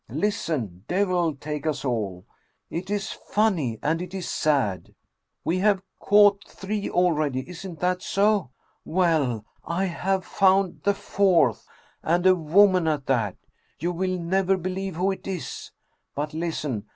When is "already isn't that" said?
6.89-8.01